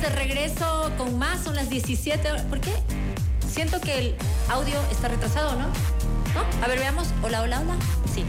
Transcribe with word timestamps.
de 0.00 0.08
regreso 0.10 0.90
con 0.98 1.18
más, 1.18 1.44
son 1.44 1.54
las 1.54 1.70
17. 1.70 2.28
¿Por 2.50 2.60
qué? 2.60 2.72
Siento 3.48 3.80
que 3.80 3.98
el 3.98 4.14
audio 4.50 4.78
está 4.90 5.08
retrasado, 5.08 5.52
¿no? 5.52 5.66
¿No? 6.34 6.64
A 6.64 6.68
ver, 6.68 6.78
veamos. 6.78 7.08
Hola, 7.22 7.42
hola, 7.42 7.60
hola. 7.60 7.76
Sí. 8.12 8.24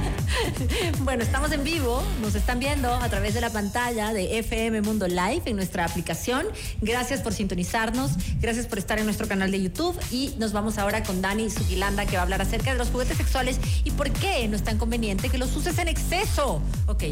bueno, 1.00 1.22
estamos 1.22 1.50
en 1.52 1.64
vivo, 1.64 2.02
nos 2.20 2.34
están 2.34 2.60
viendo 2.60 2.92
a 2.92 3.08
través 3.08 3.34
de 3.34 3.40
la 3.40 3.50
pantalla 3.50 4.12
de 4.12 4.38
FM 4.38 4.82
Mundo 4.82 5.08
Live 5.08 5.42
en 5.46 5.56
nuestra 5.56 5.84
aplicación. 5.84 6.46
Gracias 6.80 7.22
por 7.22 7.32
sintonizarnos, 7.32 8.12
gracias 8.40 8.66
por 8.66 8.78
estar 8.78 8.98
en 8.98 9.04
nuestro 9.04 9.26
canal 9.26 9.50
de 9.50 9.62
YouTube 9.62 9.98
y 10.10 10.34
nos 10.38 10.52
vamos 10.52 10.78
ahora 10.78 11.02
con 11.02 11.20
Dani 11.22 11.50
Sugilanda 11.50 12.06
que 12.06 12.12
va 12.12 12.20
a 12.20 12.22
hablar 12.22 12.42
acerca 12.42 12.72
de 12.72 12.78
los 12.78 12.90
juguetes 12.90 13.16
sexuales 13.16 13.58
y 13.84 13.90
por 13.92 14.10
qué 14.10 14.46
no 14.48 14.56
es 14.56 14.62
tan 14.62 14.78
conveniente 14.78 15.28
que 15.28 15.38
los 15.38 15.54
uses 15.56 15.78
en 15.78 15.88
exceso. 15.88 16.60
Ok, 16.86 17.04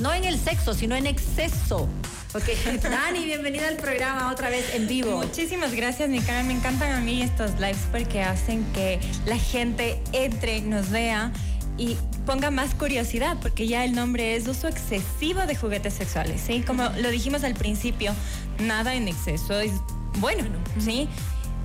no 0.00 0.12
en 0.14 0.24
el 0.24 0.38
sexo, 0.38 0.74
sino 0.74 0.96
en 0.96 1.06
exceso. 1.06 1.88
Ok, 2.34 2.44
Dani, 2.82 3.24
bienvenida 3.24 3.68
al 3.68 3.76
programa 3.76 4.30
otra 4.30 4.50
vez 4.50 4.74
en 4.74 4.86
vivo. 4.86 5.16
Muchísimas 5.16 5.72
gracias, 5.74 6.08
mi 6.08 6.20
cara. 6.20 6.42
Me 6.42 6.52
encantan 6.52 6.92
a 6.92 7.00
mí 7.00 7.22
estos 7.22 7.52
lives 7.58 7.86
porque 7.90 8.22
hacen 8.22 8.64
que 8.72 9.00
la 9.26 9.38
gente 9.38 10.00
entre, 10.12 10.60
nos 10.60 10.90
vea 10.90 11.32
y 11.78 11.96
ponga 12.26 12.50
más 12.50 12.74
curiosidad, 12.74 13.36
porque 13.40 13.66
ya 13.66 13.84
el 13.84 13.92
nombre 13.92 14.36
es 14.36 14.46
uso 14.46 14.68
excesivo 14.68 15.42
de 15.46 15.56
juguetes 15.56 15.94
sexuales, 15.94 16.40
¿sí? 16.40 16.62
Como 16.66 16.84
lo 17.00 17.10
dijimos 17.10 17.44
al 17.44 17.54
principio, 17.54 18.12
nada 18.58 18.94
en 18.94 19.08
exceso 19.08 19.58
es 19.58 19.72
bueno, 20.18 20.44
¿sí? 20.78 21.08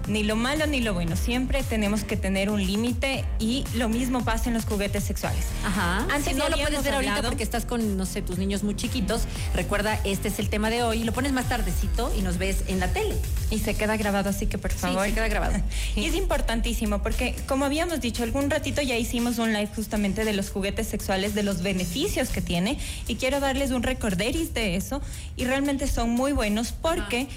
Ni 0.08 0.24
lo 0.24 0.36
malo 0.36 0.66
ni 0.68 0.82
lo 0.82 0.94
bueno. 0.94 1.16
Siempre 1.16 1.64
tenemos 1.64 2.04
que 2.04 2.18
tener 2.18 2.50
un 2.50 2.66
límite 2.66 3.26
y 3.40 3.64
lo 3.76 3.90
mismo 3.90 4.24
pasa 4.24 4.50
en 4.50 4.56
los 4.56 4.66
juguetes 4.66 5.04
sexuales. 5.04 5.46
Ajá. 5.66 6.08
Antes 6.12 6.36
no 6.36 6.50
lo 6.50 6.58
puedes 6.58 6.84
ver 6.84 6.94
ahorita 6.94 7.22
porque 7.24 7.44
estás 7.44 7.66
con, 7.66 7.98
no 7.98 8.06
sé, 8.06 8.22
tus 8.22 8.38
niños 8.38 8.64
muy 8.64 8.76
chiquitos. 8.76 9.24
Recuerda, 9.54 10.00
este 10.04 10.28
es 10.28 10.40
el 10.40 10.50
tema 10.50 10.70
de 10.70 10.84
hoy. 10.84 11.04
Lo 11.04 11.14
pones 11.14 11.32
más 11.32 11.48
tardecito 11.50 12.14
y 12.18 12.22
nos 12.22 12.38
ves 12.38 12.64
en 12.68 12.80
la 12.80 12.88
tele. 12.92 13.16
Y 13.50 13.60
se 13.60 13.76
queda 13.76 13.98
grabado, 13.98 14.30
así 14.30 14.48
que 14.48 14.58
por 14.58 14.72
favor. 14.72 15.04
Sí, 15.04 15.10
se 15.10 15.16
queda 15.16 15.28
grabado. 15.28 15.62
y 15.96 16.06
es 16.06 16.16
importantísimo 16.16 17.02
porque, 17.02 17.36
como 17.48 17.66
habíamos 17.66 18.02
dicho, 18.02 18.24
algún 18.24 18.50
ratito 18.50 18.82
ya 18.82 18.98
hicimos 18.98 19.40
un 19.40 19.54
live 19.54 19.70
justamente 19.76 20.26
de 20.26 20.34
los 20.34 20.50
juguetes 20.50 20.88
sexuales, 20.88 21.36
de 21.36 21.44
los 21.44 21.62
beneficios 21.62 22.30
que 22.30 22.42
tiene. 22.42 22.78
Y 23.08 23.16
quiero 23.16 23.40
darles 23.40 23.72
un 23.72 23.84
recorderis 23.84 24.54
de 24.54 24.76
eso. 24.76 25.02
Y 25.36 25.46
realmente 25.46 25.88
son 25.88 26.10
muy 26.10 26.32
buenos 26.32 26.72
porque 26.72 27.28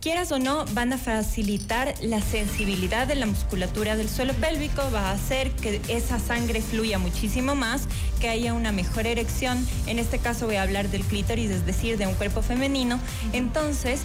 quieras 0.00 0.32
o 0.32 0.38
no, 0.38 0.64
van 0.72 0.92
a 0.92 0.98
facilitar 0.98 1.94
la 2.00 2.22
sensibilidad 2.22 3.06
de 3.06 3.14
la 3.14 3.26
musculatura 3.26 3.96
del 3.96 4.08
suelo 4.08 4.32
pélvico, 4.34 4.82
va 4.92 5.10
a 5.10 5.12
hacer 5.12 5.50
que 5.52 5.80
esa 5.88 6.18
sangre 6.18 6.62
fluya 6.62 6.98
muchísimo 6.98 7.54
más, 7.54 7.82
que 8.18 8.28
haya 8.28 8.54
una 8.54 8.72
mejor 8.72 9.06
erección. 9.06 9.66
En 9.86 9.98
este 9.98 10.18
caso 10.18 10.46
voy 10.46 10.56
a 10.56 10.62
hablar 10.62 10.88
del 10.88 11.02
clítoris, 11.02 11.50
es 11.50 11.66
decir, 11.66 11.98
de 11.98 12.06
un 12.06 12.14
cuerpo 12.14 12.40
femenino. 12.40 12.98
Entonces, 13.32 14.00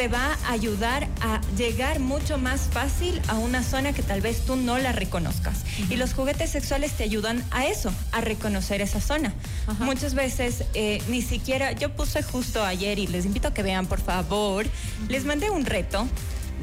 te 0.00 0.08
va 0.08 0.38
a 0.46 0.52
ayudar 0.52 1.08
a 1.20 1.42
llegar 1.58 2.00
mucho 2.00 2.38
más 2.38 2.70
fácil 2.72 3.20
a 3.28 3.34
una 3.34 3.62
zona 3.62 3.92
que 3.92 4.02
tal 4.02 4.22
vez 4.22 4.46
tú 4.46 4.56
no 4.56 4.78
la 4.78 4.92
reconozcas. 4.92 5.62
Y 5.90 5.96
los 5.96 6.14
juguetes 6.14 6.48
sexuales 6.48 6.92
te 6.92 7.04
ayudan 7.04 7.44
a 7.50 7.66
eso, 7.66 7.92
a 8.10 8.22
reconocer 8.22 8.80
esa 8.80 9.02
zona. 9.02 9.34
Muchas 9.80 10.14
veces 10.14 10.64
eh, 10.72 11.02
ni 11.10 11.20
siquiera, 11.20 11.72
yo 11.72 11.94
puse 11.94 12.22
justo 12.22 12.64
ayer 12.64 12.98
y 12.98 13.08
les 13.08 13.26
invito 13.26 13.48
a 13.48 13.52
que 13.52 13.62
vean 13.62 13.84
por 13.84 14.00
favor, 14.00 14.64
les 15.10 15.26
mandé 15.26 15.50
un 15.50 15.66
reto 15.66 16.08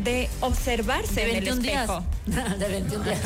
de 0.04 0.30
observarse 0.42 1.30
en 1.30 1.38
el 1.38 1.48
espejo. 1.48 2.04
de 2.26 2.68
21 2.68 3.04
días. 3.04 3.20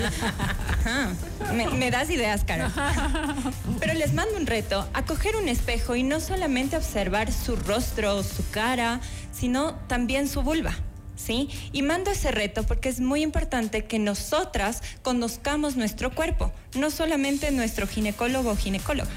Me, 1.53 1.67
me, 1.69 1.91
das 1.91 2.09
ideas, 2.09 2.43
Caro. 2.43 2.71
Pero 3.79 3.93
les 3.93 4.13
mando 4.13 4.35
un 4.37 4.45
reto 4.45 4.87
a 4.93 5.05
coger 5.05 5.35
un 5.35 5.49
espejo 5.49 5.95
y 5.95 6.03
no 6.03 6.19
solamente 6.19 6.77
observar 6.77 7.31
su 7.31 7.55
rostro, 7.55 8.23
su 8.23 8.49
cara, 8.51 9.01
sino 9.31 9.75
también 9.87 10.27
su 10.27 10.41
vulva. 10.41 10.75
¿Sí? 11.15 11.49
Y 11.71 11.83
mando 11.83 12.09
ese 12.09 12.31
reto 12.31 12.63
porque 12.63 12.89
es 12.89 12.99
muy 12.99 13.21
importante 13.21 13.85
que 13.85 13.99
nosotras 13.99 14.81
conozcamos 15.03 15.75
nuestro 15.75 16.15
cuerpo, 16.15 16.51
no 16.75 16.89
solamente 16.89 17.51
nuestro 17.51 17.85
ginecólogo 17.85 18.49
o 18.49 18.55
ginecóloga. 18.55 19.11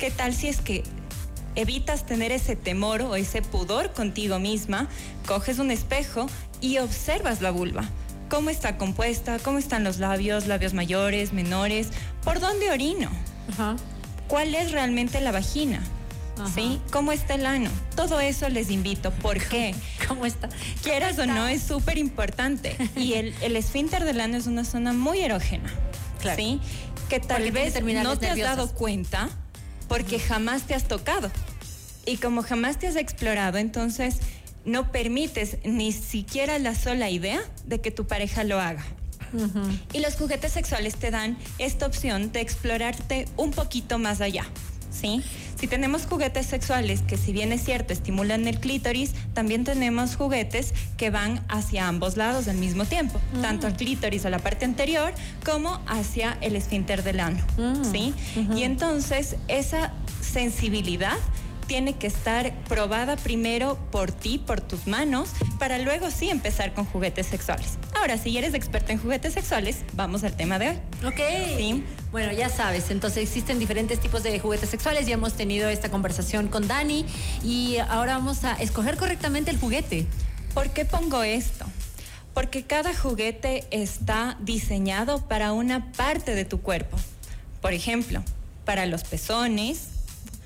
¿Qué 0.00 0.10
tal 0.10 0.34
si 0.34 0.48
es 0.48 0.60
que 0.60 0.82
evitas 1.56 2.06
tener 2.06 2.32
ese 2.32 2.54
temor 2.54 3.02
o 3.02 3.16
ese 3.16 3.42
pudor 3.42 3.92
contigo 3.92 4.38
misma, 4.38 4.88
coges 5.26 5.58
un 5.58 5.70
espejo 5.70 6.26
y 6.60 6.78
observas 6.78 7.40
la 7.40 7.50
vulva? 7.50 7.84
¿Cómo 8.28 8.50
está 8.50 8.76
compuesta? 8.76 9.38
¿Cómo 9.38 9.58
están 9.58 9.84
los 9.84 9.98
labios? 9.98 10.46
¿Labios 10.46 10.74
mayores, 10.74 11.32
menores? 11.32 11.88
¿Por 12.24 12.40
dónde 12.40 12.70
orino? 12.70 13.08
¿Cuál 14.28 14.54
es 14.54 14.72
realmente 14.72 15.20
la 15.20 15.32
vagina? 15.32 15.80
¿Sí? 16.54 16.80
¿Cómo 16.90 17.12
está 17.12 17.34
el 17.34 17.46
ano? 17.46 17.70
Todo 17.94 18.20
eso 18.20 18.48
les 18.48 18.70
invito. 18.70 19.10
¿Por 19.10 19.38
qué? 19.38 19.74
¿Cómo 20.06 20.26
está? 20.26 20.48
Quieras 20.82 21.18
o 21.18 21.26
no, 21.26 21.46
es 21.48 21.62
súper 21.62 21.98
importante. 21.98 22.76
Y 22.96 23.14
el, 23.14 23.34
el 23.42 23.56
esfínter 23.56 24.04
del 24.04 24.20
ano 24.20 24.36
es 24.36 24.46
una 24.46 24.64
zona 24.64 24.92
muy 24.92 25.20
erógena. 25.20 25.72
¿Sí? 26.34 26.60
Que 27.08 27.20
tal 27.20 27.52
vez 27.52 27.80
no 27.82 28.18
te 28.18 28.28
has 28.28 28.38
dado 28.38 28.72
cuenta 28.74 29.30
porque 29.88 30.18
jamás 30.18 30.62
te 30.62 30.74
has 30.74 30.88
tocado. 30.88 31.30
Y 32.04 32.18
como 32.18 32.42
jamás 32.42 32.78
te 32.78 32.86
has 32.86 32.96
explorado, 32.96 33.58
entonces 33.58 34.18
no 34.64 34.90
permites 34.92 35.58
ni 35.64 35.92
siquiera 35.92 36.58
la 36.58 36.74
sola 36.74 37.10
idea 37.10 37.40
de 37.66 37.80
que 37.80 37.90
tu 37.90 38.06
pareja 38.06 38.44
lo 38.44 38.60
haga. 38.60 38.84
Y 39.92 40.00
los 40.00 40.14
juguetes 40.14 40.52
sexuales 40.52 40.96
te 40.96 41.10
dan 41.10 41.36
esta 41.58 41.86
opción 41.86 42.32
de 42.32 42.40
explorarte 42.40 43.26
un 43.36 43.50
poquito 43.50 43.98
más 43.98 44.20
allá. 44.20 44.46
¿Sí? 44.90 45.22
Si 45.58 45.66
tenemos 45.66 46.06
juguetes 46.06 46.46
sexuales 46.46 47.00
que 47.02 47.16
si 47.16 47.32
bien 47.32 47.50
es 47.50 47.64
cierto 47.64 47.92
estimulan 47.92 48.46
el 48.46 48.60
clítoris, 48.60 49.12
también 49.32 49.64
tenemos 49.64 50.14
juguetes 50.14 50.74
que 50.98 51.10
van 51.10 51.42
hacia 51.48 51.88
ambos 51.88 52.16
lados 52.16 52.46
al 52.48 52.56
mismo 52.56 52.84
tiempo, 52.84 53.20
tanto 53.40 53.66
el 53.66 53.74
clítoris 53.74 54.26
a 54.26 54.30
la 54.30 54.38
parte 54.38 54.64
anterior 54.66 55.12
como 55.44 55.80
hacia 55.86 56.36
el 56.42 56.56
esfínter 56.56 57.02
del 57.02 57.20
ano, 57.20 57.38
¿sí? 57.90 58.12
Y 58.54 58.64
entonces 58.64 59.36
esa 59.48 59.92
sensibilidad 60.20 61.16
tiene 61.66 61.94
que 61.94 62.06
estar 62.06 62.52
probada 62.64 63.16
primero 63.16 63.78
por 63.90 64.12
ti, 64.12 64.38
por 64.38 64.60
tus 64.60 64.86
manos, 64.86 65.30
para 65.58 65.78
luego 65.78 66.10
sí 66.10 66.30
empezar 66.30 66.74
con 66.74 66.84
juguetes 66.84 67.26
sexuales. 67.26 67.78
Ahora, 67.98 68.18
si 68.18 68.36
eres 68.36 68.54
experta 68.54 68.92
en 68.92 68.98
juguetes 68.98 69.34
sexuales, 69.34 69.78
vamos 69.94 70.24
al 70.24 70.36
tema 70.36 70.58
de 70.58 70.70
hoy. 70.70 70.76
Ok. 71.04 71.20
¿Sí? 71.56 71.84
Bueno, 72.12 72.32
ya 72.32 72.48
sabes, 72.48 72.90
entonces 72.90 73.24
existen 73.24 73.58
diferentes 73.58 74.00
tipos 74.00 74.22
de 74.22 74.38
juguetes 74.38 74.70
sexuales. 74.70 75.06
Ya 75.06 75.14
hemos 75.14 75.34
tenido 75.34 75.68
esta 75.68 75.90
conversación 75.90 76.48
con 76.48 76.68
Dani 76.68 77.04
y 77.42 77.78
ahora 77.88 78.14
vamos 78.14 78.44
a 78.44 78.54
escoger 78.54 78.96
correctamente 78.96 79.50
el 79.50 79.58
juguete. 79.58 80.06
¿Por 80.54 80.70
qué 80.70 80.84
pongo 80.84 81.22
esto? 81.22 81.66
Porque 82.32 82.64
cada 82.64 82.94
juguete 82.94 83.64
está 83.70 84.36
diseñado 84.40 85.26
para 85.26 85.52
una 85.52 85.92
parte 85.92 86.34
de 86.34 86.44
tu 86.44 86.60
cuerpo. 86.60 86.96
Por 87.60 87.72
ejemplo, 87.72 88.22
para 88.64 88.86
los 88.86 89.04
pezones, 89.04 89.88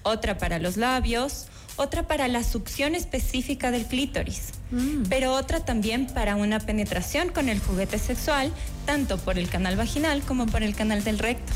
otra 0.03 0.39
para 0.39 0.59
los 0.59 0.77
labios, 0.77 1.47
otra 1.77 2.07
para 2.07 2.29
la 2.29 2.43
succión 2.45 2.95
específica 2.95 3.71
del 3.71 3.87
clítoris, 3.87 4.53
mm. 4.71 5.05
pero 5.09 5.35
otra 5.35 5.61
también 5.61 6.07
para 6.07 6.37
una 6.37 6.61
penetración 6.61 7.31
con 7.31 7.49
el 7.49 7.61
juguete 7.61 7.99
sexual, 7.99 8.53
tanto 8.87 9.19
por 9.19 9.39
el 9.39 9.49
canal 9.49 9.77
vaginal 9.77 10.23
como 10.23 10.47
por 10.47 10.63
el 10.63 10.75
canal 10.75 11.05
del 11.05 11.19
recto. 11.19 11.53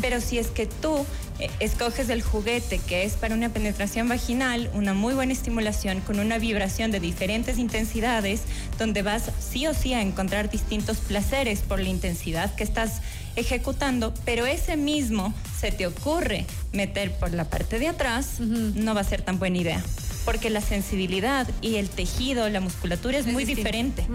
Pero 0.00 0.20
si 0.20 0.38
es 0.38 0.48
que 0.48 0.66
tú 0.66 1.04
eh, 1.38 1.50
escoges 1.60 2.08
el 2.08 2.22
juguete 2.22 2.78
que 2.78 3.04
es 3.04 3.14
para 3.14 3.34
una 3.34 3.50
penetración 3.50 4.08
vaginal, 4.08 4.70
una 4.74 4.94
muy 4.94 5.14
buena 5.14 5.32
estimulación 5.32 6.00
con 6.00 6.18
una 6.20 6.38
vibración 6.38 6.90
de 6.90 7.00
diferentes 7.00 7.58
intensidades, 7.58 8.42
donde 8.78 9.02
vas 9.02 9.30
sí 9.38 9.66
o 9.66 9.74
sí 9.74 9.92
a 9.94 10.02
encontrar 10.02 10.50
distintos 10.50 10.98
placeres 10.98 11.60
por 11.60 11.80
la 11.80 11.88
intensidad 11.88 12.54
que 12.54 12.64
estás 12.64 13.00
ejecutando, 13.36 14.12
pero 14.24 14.46
ese 14.46 14.76
mismo 14.76 15.32
se 15.58 15.72
te 15.72 15.86
ocurre 15.86 16.46
meter 16.72 17.12
por 17.12 17.32
la 17.32 17.44
parte 17.44 17.78
de 17.78 17.88
atrás, 17.88 18.40
no 18.40 18.94
va 18.94 19.00
a 19.00 19.04
ser 19.04 19.22
tan 19.22 19.38
buena 19.38 19.58
idea. 19.58 19.82
Porque 20.30 20.48
la 20.48 20.60
sensibilidad 20.60 21.48
y 21.60 21.74
el 21.74 21.90
tejido, 21.90 22.48
la 22.48 22.60
musculatura 22.60 23.18
es, 23.18 23.26
muy 23.26 23.44
diferente. 23.44 24.06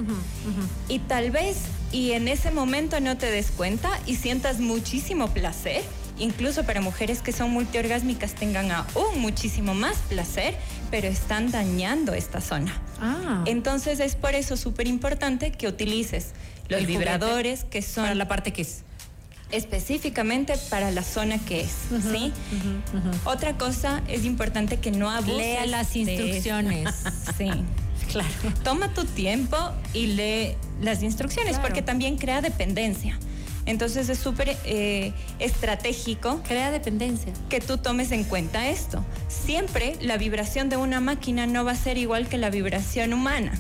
Y 0.88 1.00
tal 1.00 1.30
vez, 1.30 1.58
y 1.92 2.14
en 2.14 2.30
ese 2.30 2.52
momento 2.52 3.02
no 3.02 3.18
te 3.18 3.30
des 3.30 3.52
cuenta 3.52 3.90
y 4.06 4.16
sientas 4.16 4.62
muchísimo 4.62 5.28
placer, 5.34 5.84
incluso 6.18 6.64
para 6.64 6.80
mujeres 6.80 7.22
que 7.22 7.34
son 7.34 7.52
multiorgásmicas 7.52 8.34
tengan 8.34 8.72
aún 8.72 9.20
muchísimo 9.20 9.74
más 9.74 9.98
placer, 10.08 10.56
pero 10.90 11.10
están 11.10 11.52
dañando 11.52 12.14
esta 12.14 12.40
zona. 12.40 12.82
Ah. 13.02 13.44
Entonces 13.46 14.00
es 14.00 14.16
por 14.16 14.36
eso 14.36 14.56
súper 14.56 14.88
importante 14.88 15.52
que 15.52 15.68
utilices 15.68 16.32
los 16.70 16.86
vibradores 16.86 17.66
que 17.66 17.82
son... 17.82 18.06
Para 18.06 18.16
la 18.16 18.30
parte 18.30 18.54
que 18.54 18.62
es 18.62 18.86
específicamente 19.52 20.56
para 20.70 20.92
la 20.92 21.04
zona 21.04 21.38
que 21.40 21.62
es, 21.62 21.72
¿sí? 22.12 22.32
Otra 23.24 23.58
cosa 23.58 24.02
es 24.08 24.26
importante 24.26 24.78
que 24.80 24.92
no 24.92 25.10
abuses 25.10 25.38
Lea 25.38 25.66
las 25.66 25.96
instrucciones. 25.96 26.94
sí. 27.38 27.50
Claro. 28.12 28.30
Toma 28.64 28.94
tu 28.94 29.06
tiempo 29.06 29.58
y 29.94 30.08
lee 30.08 30.56
las 30.82 31.04
instrucciones 31.04 31.60
porque 31.60 31.82
también 31.82 32.18
crea 32.18 32.42
dependencia. 32.42 33.18
Entonces 33.66 34.10
es 34.10 34.20
súper 34.20 34.56
eh, 34.66 35.12
estratégico. 35.40 36.42
Crea 36.48 36.72
dependencia. 36.72 37.34
Que 37.50 37.60
tú 37.60 37.78
tomes 37.78 38.12
en 38.12 38.24
cuenta 38.24 38.70
esto. 38.70 39.04
Siempre 39.28 39.96
la 40.02 40.18
vibración 40.18 40.70
de 40.70 40.78
una 40.78 41.02
máquina 41.02 41.48
no 41.48 41.66
va 41.66 41.72
a 41.72 41.76
ser 41.76 41.98
igual 41.98 42.28
que 42.28 42.38
la 42.38 42.50
vibración 42.50 43.12
humana. 43.14 43.54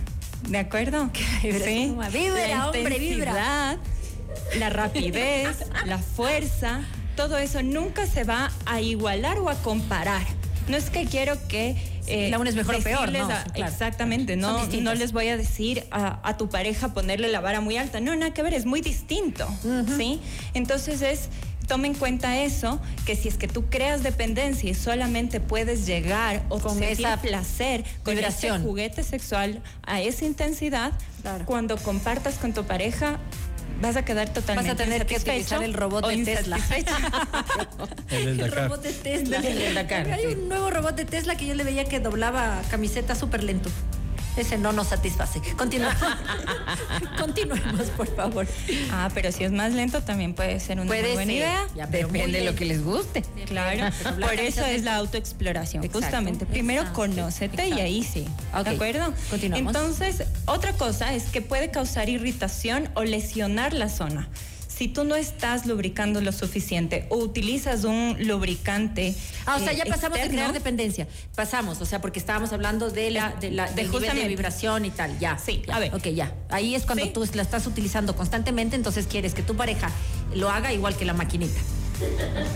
¿De 0.47 0.59
acuerdo? 0.59 1.09
Sí. 1.41 1.95
Vibra, 2.13 2.47
la 2.47 2.69
hombre, 2.69 2.99
vibra. 2.99 3.79
La 4.59 4.69
rapidez, 4.69 5.65
la 5.85 5.97
fuerza, 5.97 6.81
todo 7.15 7.37
eso 7.37 7.61
nunca 7.63 8.05
se 8.05 8.23
va 8.23 8.51
a 8.65 8.81
igualar 8.81 9.39
o 9.39 9.49
a 9.49 9.55
comparar. 9.55 10.25
No 10.67 10.77
es 10.77 10.89
que 10.89 11.05
quiero 11.05 11.37
que 11.47 11.75
eh, 12.07 12.29
la 12.29 12.39
una 12.39 12.49
es 12.49 12.55
mejor 12.55 12.75
o 12.75 12.79
peor, 12.79 13.11
¿no? 13.11 13.27
Exactamente, 13.55 14.35
no, 14.35 14.65
no 14.67 14.93
les 14.93 15.11
voy 15.11 15.27
a 15.27 15.37
decir 15.37 15.85
a, 15.91 16.37
tu 16.37 16.49
pareja 16.49 16.93
ponerle 16.93 17.29
la 17.29 17.39
vara 17.39 17.61
muy 17.61 17.77
alta, 17.77 17.99
no, 17.99 18.15
nada 18.15 18.33
que 18.33 18.41
ver, 18.41 18.53
es 18.53 18.65
muy 18.65 18.81
distinto, 18.81 19.47
¿sí? 19.97 20.19
Entonces 20.53 21.01
es, 21.01 21.29
toma 21.67 21.87
en 21.87 21.95
cuenta 21.95 22.41
eso, 22.41 22.79
que 23.05 23.15
si 23.15 23.27
es 23.27 23.37
que 23.37 23.47
tú 23.47 23.65
creas 23.69 24.03
dependencia 24.03 24.69
y 24.69 24.73
solamente 24.73 25.39
puedes 25.39 25.85
llegar 25.85 26.43
o 26.49 26.59
con 26.59 26.81
ese 26.83 27.07
placer 27.21 27.83
con 28.03 28.17
ese 28.17 28.51
juguete 28.59 29.03
sexual 29.03 29.61
a 29.83 30.01
esa 30.01 30.25
intensidad, 30.25 30.91
cuando 31.45 31.77
compartas 31.77 32.35
con 32.35 32.53
tu 32.53 32.65
pareja, 32.65 33.19
vas 33.81 33.95
a 33.95 34.05
quedar 34.05 34.29
totalmente 34.29 34.71
Vas 34.71 34.79
a 34.79 34.83
tener 34.83 35.05
que 35.05 35.17
utilizar 35.17 35.63
el 35.63 35.73
robot 35.73 36.07
de 36.07 36.23
Tesla. 36.23 36.59
el, 38.11 38.51
robot 38.51 38.81
de 38.81 38.93
Tesla. 38.93 39.39
Hay 40.13 40.25
un 40.27 40.49
nuevo 40.49 40.69
robot 40.69 40.95
de 40.95 41.05
Tesla 41.05 41.35
que 41.35 41.45
yo 41.45 41.55
le 41.55 41.63
veía 41.63 41.85
que 41.85 41.99
doblaba 41.99 42.61
camiseta 42.69 43.15
súper 43.15 43.43
lento. 43.43 43.69
Ese 44.37 44.57
no 44.57 44.71
nos 44.71 44.87
satisface. 44.87 45.41
Continuamos. 45.55 45.97
Continuemos, 47.19 47.89
por 47.95 48.13
favor. 48.15 48.47
Ah, 48.91 49.09
pero 49.13 49.31
si 49.31 49.43
es 49.43 49.51
más 49.51 49.73
lento 49.73 50.01
también 50.01 50.33
puede 50.33 50.59
ser 50.59 50.79
una 50.79 50.87
buena 50.87 51.31
idea. 51.31 51.67
Depende 51.89 52.39
de 52.39 52.45
lo 52.45 52.55
que 52.55 52.65
les 52.65 52.83
guste. 52.83 53.23
Claro. 53.45 53.93
Por 54.19 54.33
eso 54.33 54.65
es 54.65 54.83
la 54.83 54.95
autoexploración. 54.95 55.87
Justamente. 55.89 56.45
Primero 56.45 56.83
conócete 56.93 57.67
y 57.67 57.73
ahí 57.73 58.03
sí. 58.03 58.27
¿De 58.63 58.69
acuerdo? 58.69 59.13
Continuamos. 59.29 59.75
Entonces, 59.75 60.27
otra 60.45 60.73
cosa 60.73 61.13
es 61.13 61.25
que 61.25 61.41
puede 61.41 61.71
causar 61.71 62.09
irritación 62.09 62.89
o 62.95 63.03
lesionar 63.03 63.73
la 63.73 63.89
zona 63.89 64.27
si 64.75 64.87
tú 64.87 65.03
no 65.05 65.15
estás 65.15 65.65
lubricando 65.65 66.19
lo 66.21 66.31
suficiente 66.31 67.05
o 67.09 67.17
utilizas 67.17 67.85
un 67.85 68.17
lubricante. 68.19 69.15
Ah, 69.45 69.55
o 69.55 69.59
sea, 69.59 69.73
ya 69.73 69.83
eh, 69.83 69.89
pasamos 69.89 70.19
de 70.19 70.27
crear 70.27 70.51
dependencia. 70.51 71.07
Pasamos, 71.35 71.79
o 71.81 71.85
sea, 71.85 72.01
porque 72.01 72.19
estábamos 72.19 72.51
hablando 72.51 72.89
de 72.89 73.11
la 73.11 73.31
de 73.39 73.51
la 73.51 73.71
de, 73.71 73.87
de 73.87 74.27
vibración 74.27 74.85
y 74.85 74.89
tal. 74.89 75.17
Ya. 75.19 75.37
Sí, 75.37 75.63
a 75.71 75.79
ver. 75.79 75.95
Ok, 75.95 76.07
ya. 76.07 76.33
Ahí 76.49 76.75
es 76.75 76.85
cuando 76.85 77.07
tú 77.09 77.25
la 77.33 77.41
estás 77.41 77.67
utilizando 77.67 78.15
constantemente, 78.15 78.75
entonces 78.75 79.07
quieres 79.07 79.33
que 79.33 79.43
tu 79.43 79.55
pareja 79.55 79.89
lo 80.33 80.49
haga 80.49 80.73
igual 80.73 80.97
que 80.97 81.05
la 81.05 81.13
maquinita. 81.13 81.59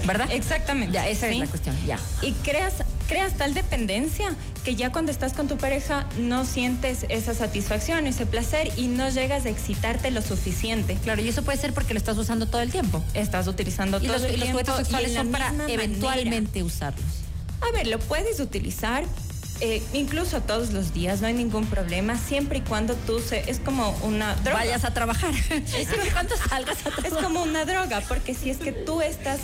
¿Verdad? 0.05 0.29
Exactamente. 0.31 0.93
Ya, 0.93 1.07
esa 1.07 1.29
es 1.29 1.39
la 1.39 1.47
cuestión, 1.47 1.75
ya. 1.85 1.97
Y 2.21 2.33
creas, 2.33 2.83
creas 3.09 3.33
tal 3.33 3.53
dependencia 3.55 4.35
que 4.63 4.75
ya 4.75 4.91
cuando 4.91 5.11
estás 5.11 5.33
con 5.33 5.47
tu 5.47 5.57
pareja 5.57 6.07
no 6.19 6.45
sientes 6.45 7.05
esa 7.09 7.33
satisfacción, 7.33 8.05
ese 8.05 8.27
placer 8.27 8.71
y 8.77 8.87
no 8.87 9.09
llegas 9.09 9.45
a 9.45 9.49
excitarte 9.49 10.11
lo 10.11 10.21
suficiente. 10.21 10.95
Claro, 11.03 11.21
y 11.21 11.27
eso 11.27 11.43
puede 11.43 11.57
ser 11.57 11.73
porque 11.73 11.93
lo 11.93 11.97
estás 11.97 12.17
usando 12.17 12.45
todo 12.45 12.61
el 12.61 12.71
tiempo. 12.71 13.03
Estás 13.15 13.47
utilizando 13.47 13.99
todo 13.99 14.13
el 14.13 14.21
tiempo. 14.21 14.59
Y 14.59 14.63
los 14.63 14.77
sexuales 14.77 15.13
son 15.13 15.31
para 15.31 15.51
eventualmente 15.67 16.61
usarlos. 16.61 17.03
A 17.61 17.71
ver, 17.71 17.87
lo 17.87 17.99
puedes 17.99 18.39
utilizar, 18.39 19.03
eh, 19.61 19.83
incluso 19.91 20.41
todos 20.41 20.71
los 20.71 20.93
días, 20.93 21.19
no 21.19 21.27
hay 21.27 21.33
ningún 21.33 21.65
problema, 21.65 22.17
siempre 22.17 22.59
y 22.59 22.61
cuando 22.61 22.95
tú 22.95 23.19
se, 23.19 23.49
es 23.49 23.59
como 23.59 23.91
una 24.03 24.35
droga. 24.35 24.59
Vayas 24.59 24.85
a 24.85 24.93
trabajar. 24.93 25.33
siempre 25.65 26.07
y 26.07 26.11
cuando 26.11 26.37
salgas 26.37 26.77
a 26.79 26.91
trabajar. 26.91 27.05
Es 27.05 27.13
como 27.13 27.43
una 27.43 27.65
droga, 27.65 28.01
porque 28.07 28.33
si 28.33 28.49
es 28.49 28.57
que 28.57 28.71
tú 28.71 29.01
estás 29.01 29.39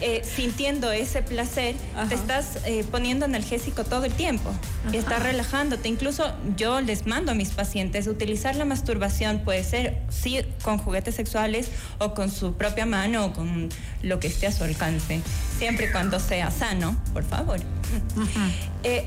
eh, 0.00 0.22
sintiendo 0.24 0.92
ese 0.92 1.22
placer, 1.22 1.74
te 2.08 2.14
estás 2.14 2.58
eh, 2.64 2.84
poniendo 2.90 3.24
analgésico 3.24 3.82
todo 3.82 4.04
el 4.04 4.12
tiempo, 4.12 4.52
y 4.92 4.98
estás 4.98 5.20
relajándote. 5.22 5.88
Incluso 5.88 6.32
yo 6.56 6.80
les 6.80 7.06
mando 7.06 7.32
a 7.32 7.34
mis 7.34 7.50
pacientes 7.50 8.06
utilizar 8.06 8.54
la 8.54 8.64
masturbación, 8.64 9.40
puede 9.40 9.64
ser 9.64 9.98
sí 10.10 10.42
con 10.62 10.78
juguetes 10.78 11.16
sexuales 11.16 11.70
o 11.98 12.14
con 12.14 12.30
su 12.30 12.54
propia 12.54 12.86
mano 12.86 13.26
o 13.26 13.32
con 13.32 13.68
lo 14.02 14.20
que 14.20 14.28
esté 14.28 14.46
a 14.46 14.52
su 14.52 14.62
alcance, 14.62 15.20
siempre 15.58 15.86
y 15.86 15.90
cuando 15.90 16.20
sea 16.20 16.52
sano, 16.52 16.96
por 17.12 17.24
favor. 17.24 17.58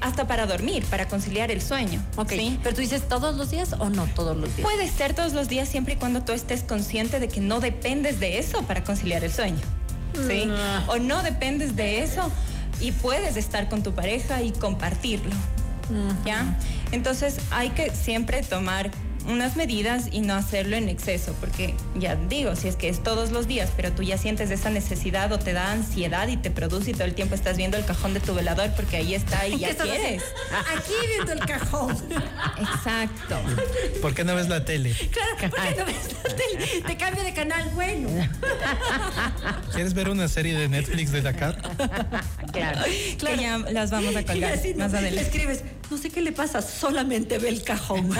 hasta 0.01 0.27
para 0.27 0.48
dormir, 0.49 0.83
para 0.89 1.07
conciliar 1.07 1.51
el 1.51 1.61
sueño. 1.61 2.03
Ok. 2.17 2.33
Pero 2.61 2.75
tú 2.75 2.81
dices 2.81 3.07
todos 3.07 3.37
los 3.37 3.51
días 3.51 3.73
o 3.79 3.89
no 3.89 4.05
todos 4.07 4.35
los 4.35 4.53
días? 4.55 4.69
Puede 4.69 4.89
ser 4.89 5.13
todos 5.13 5.31
los 5.31 5.47
días 5.47 5.69
siempre 5.69 5.93
y 5.93 5.97
cuando 5.97 6.23
tú 6.23 6.33
estés 6.33 6.63
consciente 6.63 7.21
de 7.21 7.29
que 7.29 7.39
no 7.39 7.61
dependes 7.61 8.19
de 8.19 8.39
eso 8.39 8.63
para 8.63 8.83
conciliar 8.83 9.23
el 9.23 9.31
sueño. 9.31 9.61
¿Sí? 10.27 10.47
Mm. 10.47 10.89
O 10.89 10.97
no 10.97 11.23
dependes 11.23 11.75
de 11.77 12.03
eso 12.03 12.29
y 12.81 12.91
puedes 12.91 13.37
estar 13.37 13.69
con 13.69 13.83
tu 13.83 13.93
pareja 13.93 14.41
y 14.41 14.51
compartirlo. 14.51 15.35
¿Ya? 16.25 16.57
Entonces 16.91 17.39
hay 17.51 17.69
que 17.69 17.95
siempre 17.95 18.43
tomar 18.43 18.91
unas 19.29 19.55
medidas 19.55 20.05
y 20.11 20.21
no 20.21 20.33
hacerlo 20.33 20.75
en 20.75 20.89
exceso, 20.89 21.35
porque 21.39 21.73
ya 21.95 22.15
digo, 22.15 22.55
si 22.55 22.67
es 22.67 22.75
que 22.75 22.89
es 22.89 23.01
todos 23.03 23.31
los 23.31 23.47
días, 23.47 23.69
pero 23.75 23.91
tú 23.91 24.03
ya 24.03 24.17
sientes 24.17 24.51
esa 24.51 24.69
necesidad 24.69 25.31
o 25.31 25.39
te 25.39 25.53
da 25.53 25.71
ansiedad 25.71 26.27
y 26.27 26.37
te 26.37 26.51
produce 26.51 26.91
y 26.91 26.93
todo 26.93 27.05
el 27.05 27.13
tiempo 27.13 27.35
estás 27.35 27.57
viendo 27.57 27.77
el 27.77 27.85
cajón 27.85 28.13
de 28.13 28.19
tu 28.19 28.33
velador 28.33 28.71
porque 28.75 28.97
ahí 28.97 29.13
está 29.13 29.47
y 29.47 29.59
ya 29.59 29.75
quieres. 29.75 30.23
Aquí 30.75 30.93
viendo 31.07 31.31
el 31.33 31.39
cajón. 31.39 31.97
Exacto. 32.59 33.37
¿Por 34.01 34.13
qué 34.13 34.23
no 34.23 34.35
ves 34.35 34.49
la 34.49 34.65
tele? 34.65 34.93
Claro, 35.11 35.51
¿por 35.55 35.63
qué 35.63 35.79
no 35.79 35.85
ves 35.85 36.13
la 36.23 36.35
tele? 36.35 36.81
Te 36.87 36.97
cambio 36.97 37.23
de 37.23 37.33
canal, 37.33 37.69
bueno. 37.73 38.09
¿Quieres 39.73 39.93
ver 39.93 40.09
una 40.09 40.27
serie 40.27 40.57
de 40.57 40.67
Netflix 40.67 41.11
de 41.11 41.21
Dakar? 41.21 41.57
Claro, 42.51 42.81
claro. 43.19 43.37
Que 43.37 43.43
ya 43.43 43.57
las 43.71 43.91
vamos 43.91 44.15
a 44.15 44.23
colgar 44.23 44.57
más 44.75 44.93
adelante. 44.93 45.21
Escribes, 45.21 45.63
no 45.89 45.97
sé 45.97 46.09
qué 46.09 46.21
le 46.21 46.31
pasa, 46.31 46.62
solamente 46.62 47.38
ve 47.39 47.50
el 47.50 47.63
cajón. 47.63 48.09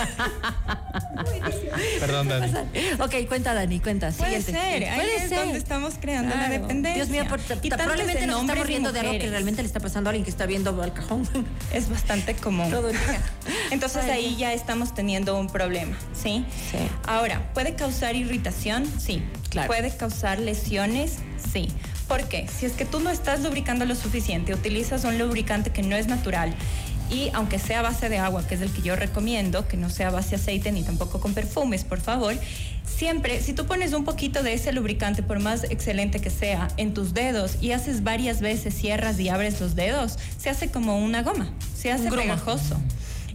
Perdón, 2.00 2.28
Dani. 2.28 2.52
Ok, 3.00 3.28
cuenta, 3.28 3.54
Dani, 3.54 3.80
cuenta. 3.80 4.12
Puede 4.12 4.42
ser, 4.42 4.84
ahí 4.90 5.08
es 5.18 5.30
donde 5.30 5.58
estamos 5.58 5.96
creando 6.00 6.36
la 6.36 6.50
dependencia. 6.50 7.06
Dios 7.06 7.10
mío, 7.10 7.26
por, 7.30 7.40
y 7.62 7.70
probablemente 7.70 8.26
nos 8.28 8.42
estamos 8.42 8.66
riendo 8.66 8.92
de 8.92 9.00
algo 9.02 9.12
que 9.14 9.30
realmente 9.30 9.62
le 9.62 9.68
está 9.68 9.80
pasando 9.80 10.10
a 10.10 10.12
alguien 10.12 10.24
que 10.24 10.32
está 10.32 10.46
viendo 10.46 10.82
al 10.82 10.94
cajón. 10.94 11.28
Es 11.74 11.90
bastante 11.90 12.36
común. 12.36 12.72
Todo 12.72 12.90
el 12.90 12.98
día. 12.98 13.22
Entonces 13.72 14.06
ahí 14.06 14.36
ya 14.38 14.54
estamos 14.54 14.96
teniendo 14.96 15.38
un 15.38 15.48
problema, 15.48 15.96
¿sí? 16.14 16.46
Sí. 16.72 16.78
Ahora, 17.06 17.52
¿puede 17.54 17.76
causar 17.76 18.16
irritación? 18.16 18.86
Sí. 19.00 19.24
Claro. 19.50 19.68
¿Puede 19.68 19.96
causar 19.96 20.40
lesiones? 20.40 21.18
Sí. 21.52 21.70
¿Por 22.08 22.28
qué? 22.28 22.48
Si 22.48 22.66
es 22.66 22.74
que 22.74 22.86
tú 22.86 23.00
no 23.00 23.12
estás 23.12 23.42
lubricando 23.42 23.86
lo 23.86 23.94
suficiente, 23.96 24.54
utilizas 24.54 25.04
un 25.04 25.20
lubricante 25.20 25.72
que 25.72 25.84
no 25.84 25.96
es 25.96 26.08
natural 26.08 26.56
y 27.10 27.30
aunque 27.34 27.60
sea 27.60 27.80
a 27.80 27.82
base 27.82 28.10
de 28.10 28.18
agua, 28.18 28.46
que 28.48 28.56
es 28.56 28.62
el 28.62 28.72
que 28.72 28.82
yo 28.82 28.96
recomiendo, 28.96 29.68
que 29.68 29.78
no 29.78 29.90
sea 29.90 30.12
base 30.12 30.32
de 30.32 30.36
aceite 30.38 30.72
ni 30.72 30.84
tampoco 30.84 31.20
con 31.20 31.34
perfumes, 31.34 31.84
por 31.84 32.00
favor, 32.00 32.36
siempre, 32.86 33.42
si 33.42 33.54
tú 33.54 33.66
pones 33.66 33.94
un 33.94 34.06
poquito 34.06 34.44
de 34.44 34.54
ese 34.54 34.72
lubricante, 34.72 35.24
por 35.24 35.40
más 35.40 35.64
excelente 35.66 36.20
que 36.20 36.30
sea, 36.30 36.68
en 36.78 36.94
tus 36.94 37.14
dedos 37.14 37.58
y 37.62 37.72
haces 37.72 38.04
varias 38.04 38.42
veces, 38.42 38.76
cierras 38.76 39.20
y 39.20 39.30
abres 39.30 39.60
los 39.60 39.76
dedos, 39.76 40.18
se 40.38 40.50
hace 40.50 40.70
como 40.70 41.00
una 41.00 41.24
goma, 41.24 41.52
se 41.76 41.92
hace 41.92 42.10
pegajoso. 42.10 42.80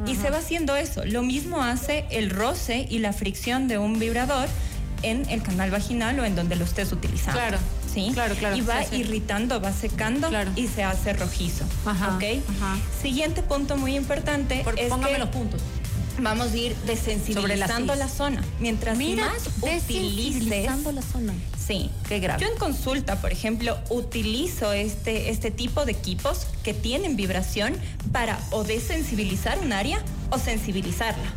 Y 0.06 0.16
se 0.16 0.28
va 0.28 0.38
haciendo 0.38 0.74
eso. 0.74 1.04
Lo 1.04 1.22
mismo 1.22 1.62
hace 1.62 2.04
el 2.10 2.30
roce 2.30 2.86
y 2.90 2.98
la 2.98 3.12
fricción 3.12 3.68
de 3.68 3.78
un 3.78 4.00
vibrador 4.00 4.48
en 5.02 5.28
el 5.30 5.40
canal 5.40 5.70
vaginal 5.70 6.18
o 6.18 6.24
en 6.24 6.34
donde 6.34 6.56
lo 6.56 6.64
estés 6.64 6.92
utilizando. 6.92 7.38
Claro. 7.38 7.58
¿Sí? 7.94 8.10
Claro, 8.12 8.34
claro. 8.34 8.56
Y 8.56 8.60
va 8.62 8.84
irritando, 8.92 9.60
va 9.60 9.72
secando 9.72 10.28
y 10.56 10.66
se 10.66 10.82
hace 10.82 11.12
rojizo. 11.12 11.64
Ajá, 11.86 12.16
¿Ok? 12.16 12.24
Siguiente 13.00 13.42
punto 13.42 13.76
muy 13.76 13.96
importante 13.96 14.64
es 14.76 14.88
póngame 14.88 15.18
los 15.18 15.28
puntos. 15.28 15.60
Vamos 16.20 16.52
a 16.52 16.56
ir 16.56 16.76
desensibilizando 16.86 17.94
la, 17.94 18.08
zona. 18.08 18.44
Mientras 18.60 18.96
más 18.98 19.48
utilices 19.60 20.46
la 20.46 21.02
zona. 21.02 21.34
Sí. 21.58 21.90
Qué 22.08 22.20
grave. 22.20 22.40
Yo 22.42 22.50
en 22.50 22.58
consulta, 22.58 23.20
por 23.20 23.32
ejemplo, 23.32 23.76
utilizo 23.90 24.72
este, 24.72 25.30
este 25.30 25.50
tipo 25.50 25.84
de 25.84 25.92
equipos 25.92 26.46
que 26.62 26.74
tienen 26.74 27.16
vibración 27.16 27.76
para 28.12 28.38
o 28.50 28.64
desensibilizar 28.64 29.58
un 29.58 29.72
área 29.72 30.02
o 30.30 30.38
sensibilizarla. 30.38 31.32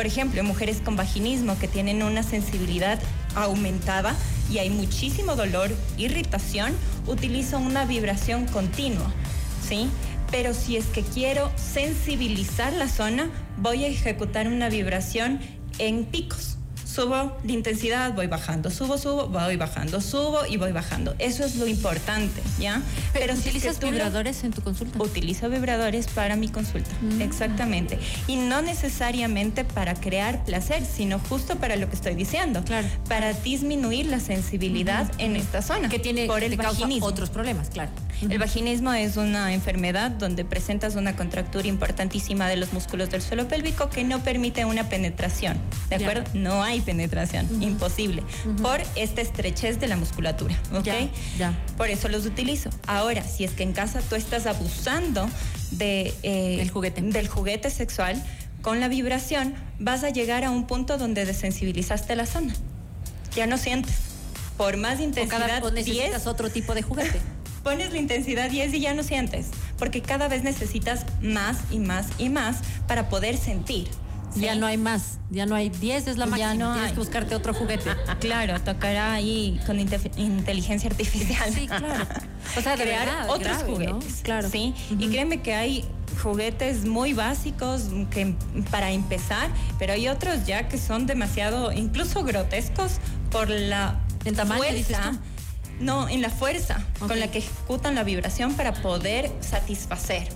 Por 0.00 0.06
ejemplo, 0.06 0.42
mujeres 0.42 0.80
con 0.82 0.96
vaginismo 0.96 1.58
que 1.58 1.68
tienen 1.68 2.02
una 2.02 2.22
sensibilidad 2.22 2.98
aumentada 3.34 4.16
y 4.50 4.56
hay 4.56 4.70
muchísimo 4.70 5.36
dolor, 5.36 5.70
irritación, 5.98 6.72
utilizo 7.06 7.58
una 7.58 7.84
vibración 7.84 8.46
continua, 8.46 9.12
¿sí? 9.62 9.90
Pero 10.30 10.54
si 10.54 10.78
es 10.78 10.86
que 10.86 11.02
quiero 11.02 11.52
sensibilizar 11.56 12.72
la 12.72 12.88
zona, 12.88 13.28
voy 13.58 13.84
a 13.84 13.88
ejecutar 13.88 14.48
una 14.48 14.70
vibración 14.70 15.38
en 15.78 16.06
picos. 16.06 16.56
Subo 16.92 17.38
la 17.44 17.52
intensidad, 17.52 18.14
voy 18.14 18.26
bajando, 18.26 18.68
subo, 18.68 18.98
subo, 18.98 19.28
voy 19.28 19.56
bajando, 19.56 20.00
subo 20.00 20.44
y 20.46 20.56
voy 20.56 20.72
bajando. 20.72 21.14
Eso 21.20 21.44
es 21.44 21.54
lo 21.54 21.68
importante, 21.68 22.42
¿ya? 22.58 22.82
Pero, 23.12 23.36
si 23.36 23.50
utilizas 23.50 23.78
vibradores 23.78 24.42
en 24.42 24.52
tu 24.52 24.60
consulta. 24.60 25.00
Utilizo 25.00 25.48
vibradores 25.48 26.08
para 26.08 26.34
mi 26.34 26.48
consulta, 26.48 26.90
mm. 27.00 27.20
exactamente. 27.20 28.00
Y 28.26 28.36
no 28.36 28.60
necesariamente 28.60 29.64
para 29.64 29.94
crear 29.94 30.44
placer, 30.44 30.84
sino 30.84 31.20
justo 31.20 31.56
para 31.56 31.76
lo 31.76 31.88
que 31.88 31.94
estoy 31.94 32.16
diciendo, 32.16 32.64
claro. 32.64 32.88
para 33.08 33.34
disminuir 33.34 34.06
la 34.06 34.18
sensibilidad 34.18 35.08
en 35.18 35.36
esta 35.36 35.62
zona. 35.62 35.88
Que 35.88 36.00
tiene 36.00 36.26
por 36.26 36.42
el 36.42 36.56
vaginismo. 36.56 37.06
otros 37.06 37.30
problemas, 37.30 37.70
claro. 37.70 37.92
El 38.28 38.38
vaginismo 38.38 38.92
es 38.92 39.16
una 39.16 39.52
enfermedad 39.54 40.10
donde 40.10 40.44
presentas 40.44 40.94
una 40.94 41.16
contractura 41.16 41.66
importantísima 41.66 42.48
de 42.48 42.56
los 42.56 42.72
músculos 42.72 43.10
del 43.10 43.22
suelo 43.22 43.48
pélvico 43.48 43.88
que 43.88 44.04
no 44.04 44.20
permite 44.22 44.64
una 44.64 44.88
penetración, 44.88 45.58
¿de 45.88 45.96
acuerdo? 45.96 46.24
No 46.34 46.62
hay 46.62 46.80
penetración, 46.80 47.62
imposible, 47.62 48.22
por 48.60 48.80
esta 48.94 49.22
estrechez 49.22 49.80
de 49.80 49.88
la 49.88 49.96
musculatura, 49.96 50.54
¿ok? 50.74 50.88
Ya, 51.38 51.54
Por 51.76 51.88
eso 51.88 52.08
los 52.08 52.26
utilizo. 52.26 52.70
Ahora, 52.86 53.22
si 53.22 53.44
es 53.44 53.52
que 53.52 53.62
en 53.62 53.72
casa 53.72 54.00
tú 54.08 54.16
estás 54.16 54.46
abusando 54.46 55.28
de, 55.70 56.12
eh, 56.22 56.68
juguete. 56.72 57.00
del 57.00 57.28
juguete 57.28 57.70
sexual, 57.70 58.22
con 58.60 58.80
la 58.80 58.88
vibración 58.88 59.54
vas 59.78 60.04
a 60.04 60.10
llegar 60.10 60.44
a 60.44 60.50
un 60.50 60.66
punto 60.66 60.98
donde 60.98 61.24
desensibilizaste 61.24 62.14
la 62.16 62.26
zona. 62.26 62.54
Ya 63.34 63.46
no 63.46 63.56
sientes. 63.56 63.94
Por 64.58 64.76
más 64.76 65.00
intensidad, 65.00 65.64
o 65.64 65.70
necesitas 65.70 66.26
otro 66.26 66.50
tipo 66.50 66.74
de 66.74 66.82
juguete. 66.82 67.18
Pones 67.62 67.92
la 67.92 67.98
intensidad 67.98 68.50
10 68.50 68.74
y 68.74 68.80
ya 68.80 68.94
no 68.94 69.02
sientes, 69.02 69.48
porque 69.78 70.02
cada 70.02 70.28
vez 70.28 70.42
necesitas 70.42 71.06
más 71.22 71.58
y 71.70 71.78
más 71.78 72.06
y 72.18 72.28
más 72.28 72.58
para 72.86 73.08
poder 73.08 73.36
sentir. 73.36 73.88
Ya 74.36 74.54
no 74.54 74.66
hay 74.66 74.76
más, 74.76 75.18
ya 75.30 75.44
no 75.44 75.56
hay 75.56 75.70
10 75.70 76.06
es 76.06 76.16
la 76.16 76.26
máxima, 76.26 76.52
ya 76.52 76.54
no 76.54 76.72
tienes 76.72 76.90
hay. 76.90 76.94
que 76.94 77.00
buscarte 77.00 77.34
otro 77.34 77.52
juguete. 77.52 77.90
Claro, 78.20 78.60
tocará 78.60 79.14
ahí 79.14 79.60
con 79.66 79.80
inteligencia 79.80 80.88
artificial. 80.88 81.52
Sí, 81.52 81.66
claro. 81.66 82.06
O 82.56 82.60
sea, 82.60 82.74
crear 82.74 83.28
otros 83.28 83.62
juguetes. 83.64 84.20
Claro. 84.22 84.48
Sí, 84.50 84.74
y 84.98 85.08
créeme 85.08 85.40
que 85.40 85.54
hay 85.54 85.84
juguetes 86.22 86.84
muy 86.84 87.12
básicos 87.12 87.88
que 88.10 88.34
para 88.70 88.90
empezar, 88.90 89.50
pero 89.78 89.92
hay 89.92 90.08
otros 90.08 90.46
ya 90.46 90.68
que 90.68 90.78
son 90.78 91.06
demasiado 91.06 91.72
incluso 91.72 92.24
grotescos 92.24 92.92
por 93.30 93.48
la 93.48 94.00
en 94.24 94.34
tamaño, 94.34 94.62
fuerza 94.62 95.12
no, 95.80 96.08
en 96.08 96.22
la 96.22 96.30
fuerza 96.30 96.84
con 96.98 97.18
la 97.18 97.30
que 97.30 97.38
ejecutan 97.38 97.94
la 97.94 98.04
vibración 98.04 98.54
para 98.54 98.72
poder 98.72 99.30
satisfacer. 99.40 100.28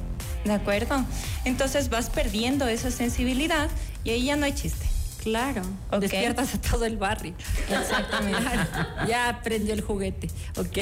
¿De 0.45 0.53
acuerdo? 0.53 1.05
Entonces 1.45 1.89
vas 1.89 2.11
perdiendo 2.11 2.67
esa 2.69 2.91
sensibilidad 2.91 3.69
y 4.05 4.11
ahí 4.11 4.25
ya 4.25 4.37
no 4.37 4.45
hay 4.45 4.53
chiste. 4.53 4.87
Claro, 5.23 5.63
despiertas 6.01 6.55
a 6.55 6.61
todo 6.61 6.85
el 6.85 6.99
barrio. 6.99 7.33
Exactamente. 7.71 8.43
ya 9.09 9.31
aprendió 9.31 9.73
el 9.73 9.81
juguete. 9.81 10.29
Ok. 10.59 10.81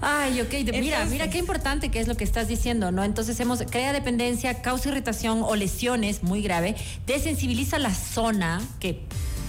Ay, 0.00 0.40
ok. 0.40 0.72
mira, 0.78 1.04
mira 1.06 1.28
qué 1.28 1.38
importante 1.38 1.90
que 1.90 1.98
es 1.98 2.06
lo 2.06 2.16
que 2.16 2.22
estás 2.22 2.46
diciendo, 2.46 2.92
¿no? 2.92 3.02
Entonces 3.02 3.40
hemos 3.40 3.62
crea 3.62 3.92
dependencia, 3.92 4.62
causa 4.62 4.90
irritación 4.90 5.42
o 5.42 5.56
lesiones 5.56 6.22
muy 6.22 6.40
grave, 6.40 6.76
desensibiliza 7.04 7.80
la 7.80 7.92
zona 7.92 8.60
que 8.78 9.02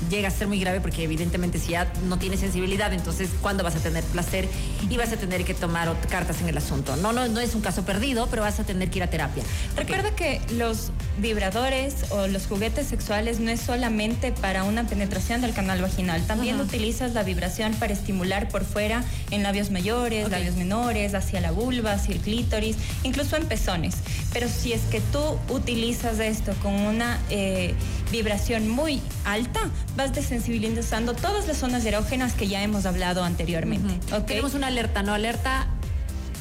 llega 0.10 0.28
a 0.28 0.32
ser 0.32 0.48
muy 0.48 0.60
grave 0.60 0.82
porque 0.82 1.04
evidentemente 1.04 1.60
si 1.60 1.72
ya 1.72 1.92
no 2.08 2.18
tienes 2.18 2.40
sensibilidad, 2.40 2.94
entonces 2.94 3.30
¿cuándo 3.42 3.64
vas 3.64 3.76
a 3.76 3.80
tener 3.80 4.04
placer? 4.06 4.48
Y 4.90 4.98
vas 4.98 5.12
a 5.12 5.18
tener 5.18 5.46
que 5.46 5.54
tomar 5.54 5.94
cartas 6.10 6.42
en 6.42 6.50
el 6.50 6.58
asunto. 6.58 6.96
No, 6.96 7.14
no, 7.14 7.28
no 7.28 7.40
es 7.40 7.56
un 7.56 7.62
caso 7.62 7.84
perdido, 7.84 8.28
pero 8.30 8.42
vas 8.42 8.60
a 8.60 8.64
tener 8.64 8.90
que 8.90 9.00
ir 9.00 9.04
a 9.04 9.10
terapia. 9.10 9.44
Recuerda 9.76 10.16
que 10.16 10.42
los 10.52 10.92
vibradores 11.18 12.12
o 12.12 12.28
los 12.28 12.48
juguetes 12.48 12.88
sexuales 12.88 13.40
no 13.40 13.50
es 13.50 13.62
solamente 13.62 14.32
para 14.32 14.64
una 14.64 14.86
penetración 14.86 15.42
del 15.42 15.54
canal 15.54 15.82
vaginal, 15.82 16.26
también 16.26 16.60
utilizas 16.60 17.14
la 17.14 17.24
vibración 17.24 17.74
para 17.76 17.94
estimular 17.94 18.50
por 18.50 18.66
fuera 18.66 19.04
en 19.32 19.44
labios 19.44 19.72
mayores, 19.72 20.30
labios 20.30 20.56
menores, 20.56 21.14
hacia 21.14 21.42
la 21.42 21.52
vulva, 21.52 21.94
hacia 21.94 22.16
el 22.16 22.22
clítoris, 22.22 22.78
incluso 23.04 23.36
en 23.38 23.46
pezones. 23.46 23.96
Pero 24.34 24.48
si 24.50 24.74
es 24.74 24.82
que 24.84 25.02
tú 25.02 25.40
utilizas 25.50 26.20
esto 26.20 26.54
con 26.62 26.74
una 26.74 27.20
eh, 27.30 27.74
vibración 28.12 28.68
muy 28.68 29.02
alta, 29.24 29.60
vas 29.96 30.14
desensibilizando 30.14 31.14
todas 31.14 31.48
las 31.48 31.58
zonas 31.58 31.86
erógenas 31.86 32.34
que 32.34 32.48
ya 32.48 32.62
hemos 32.64 32.86
hablado 32.86 33.24
anteriormente. 33.24 34.00
Tenemos 34.26 34.54
una 34.54 34.68
alerta, 34.68 35.04
¿no? 35.04 35.14
Alerta, 35.14 35.68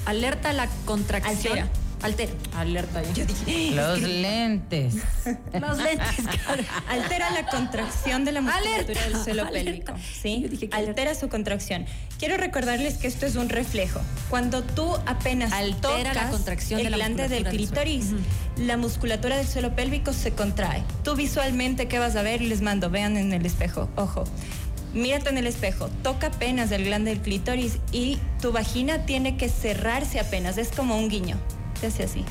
alerta 0.07 0.51
a 0.51 0.53
la 0.53 0.69
contracción. 0.85 1.69
Altera. 2.05 2.33
Alerta. 2.55 3.03
Yo 3.15 3.25
dije. 3.25 3.71
Los 3.75 3.99
lentes. 4.03 4.97
Los 5.59 5.79
lentes, 5.79 6.17
claro. 6.45 6.63
Altera 6.91 7.31
la 7.31 7.47
contracción 7.47 8.27
de 8.27 8.33
la 8.33 8.43
musculatura 8.43 9.03
del 9.05 9.25
suelo 9.25 9.51
pélvico. 9.51 9.95
¿sí? 10.23 10.69
Altera 10.73 11.15
su 11.15 11.31
contracción. 11.31 11.87
Quiero 12.19 12.37
recordarles 12.37 12.99
que 12.99 13.07
esto 13.07 13.25
es 13.25 13.37
un 13.37 13.49
reflejo. 13.49 14.01
Cuando 14.29 14.63
tú 14.63 14.95
apenas 15.07 15.51
Altera 15.55 16.11
tocas 16.11 16.15
la 16.15 16.31
contracción 16.31 16.81
el 16.81 16.85
de 16.85 16.91
la 16.91 16.97
glande 16.99 17.29
del 17.29 17.45
clítoris, 17.45 18.11
la 18.59 18.77
musculatura 18.77 19.39
del 19.39 19.47
suelo 19.47 19.75
pélvico 19.75 20.13
se 20.13 20.33
contrae. 20.33 20.83
Tú 21.05 21.17
visualmente, 21.17 21.89
¿qué 21.89 21.99
vas 21.99 22.17
a 22.17 22.23
ver? 22.23 22.43
Y 22.43 22.49
les 22.49 22.61
mando, 22.61 22.91
vean 22.91 23.17
en 23.17 23.33
el 23.33 23.47
espejo. 23.47 23.89
Ojo 23.97 24.25
mírate 24.93 25.29
en 25.29 25.39
el 25.39 25.49
espejo, 25.49 25.89
toca 26.05 26.29
apenas 26.29 26.71
el 26.71 26.85
glande 26.85 27.11
del 27.11 27.21
clítoris 27.21 27.79
y 27.91 28.17
tu 28.41 28.53
vagina 28.53 29.05
tiene 29.07 29.37
que 29.37 29.49
cerrarse 29.49 30.21
apenas, 30.21 30.57
es 30.57 30.71
como 30.71 30.97
un 30.97 31.09
guiño 31.09 31.37
se 31.81 31.87
hace 31.87 32.05
así. 32.05 32.25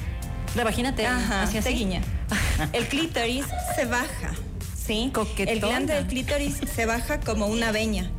La 0.56 0.64
vagina 0.64 0.94
te, 0.96 1.06
Ajá, 1.06 1.44
hacia 1.44 1.62
guiña. 1.62 2.02
El 2.74 2.88
clítoris 2.88 3.46
se 3.76 3.86
baja, 3.86 4.34
¿sí? 4.76 5.12
El 5.38 5.60
glande 5.60 5.94
del 5.94 6.08
clítoris 6.08 6.58
se 6.74 6.86
baja 6.86 7.20
como 7.20 7.48
una 7.48 7.72
veña. 7.72 8.12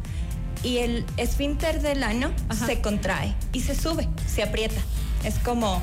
Y 0.63 0.79
el 0.79 1.05
esfínter 1.19 1.83
del 1.83 2.03
ano 2.03 2.33
se 2.67 2.81
contrae 2.81 3.35
y 3.53 3.61
se 3.61 3.75
sube, 3.75 4.09
se 4.27 4.43
aprieta. 4.43 4.81
Es 5.23 5.39
como 5.39 5.83